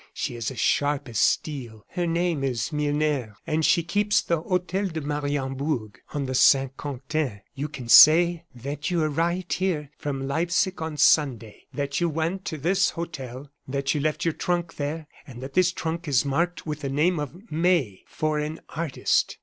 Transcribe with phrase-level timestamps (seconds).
[0.15, 1.85] She is as sharp as steel.
[1.89, 7.41] Her name is Milner, and she keeps the Hotel de Mariembourg, on the Saint Quentin.
[7.53, 12.57] You can say that you arrived here from Leipsic on Sunday; that you went to
[12.57, 16.79] this hotel; that you left your trunk there, and that this trunk is marked with
[16.79, 19.37] the name of May, foreign artist."